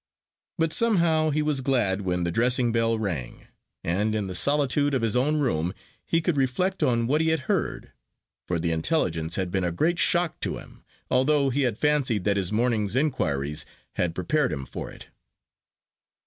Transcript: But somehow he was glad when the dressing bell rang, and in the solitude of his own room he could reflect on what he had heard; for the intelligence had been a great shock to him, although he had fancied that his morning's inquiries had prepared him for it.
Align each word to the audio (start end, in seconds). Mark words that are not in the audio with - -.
But 0.57 0.73
somehow 0.73 1.29
he 1.29 1.43
was 1.43 1.61
glad 1.61 2.01
when 2.01 2.23
the 2.23 2.31
dressing 2.31 2.71
bell 2.71 2.97
rang, 2.97 3.45
and 3.83 4.15
in 4.15 4.25
the 4.25 4.33
solitude 4.33 4.95
of 4.95 5.03
his 5.03 5.15
own 5.15 5.37
room 5.37 5.75
he 6.03 6.21
could 6.21 6.35
reflect 6.37 6.81
on 6.81 7.05
what 7.05 7.21
he 7.21 7.27
had 7.27 7.41
heard; 7.41 7.91
for 8.47 8.57
the 8.57 8.71
intelligence 8.71 9.35
had 9.35 9.51
been 9.51 9.63
a 9.63 9.71
great 9.71 9.99
shock 9.99 10.39
to 10.39 10.57
him, 10.57 10.83
although 11.11 11.51
he 11.51 11.61
had 11.69 11.77
fancied 11.77 12.23
that 12.23 12.35
his 12.37 12.51
morning's 12.51 12.95
inquiries 12.95 13.63
had 13.93 14.15
prepared 14.15 14.51
him 14.51 14.65
for 14.65 14.89
it. 14.89 15.05